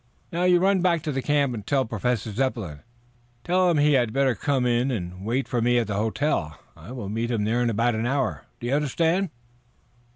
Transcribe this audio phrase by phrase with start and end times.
[0.31, 2.79] Now you run back to the camp and tell Professor Zepplin.
[3.43, 6.59] Tell him he had better come in and wait for me at the hotel.
[6.75, 8.45] I will meet him there in about an hour.
[8.59, 9.29] Do you understand?"